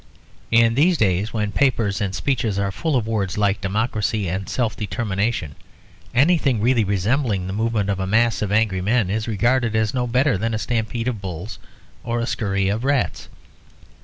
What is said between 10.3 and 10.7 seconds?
than a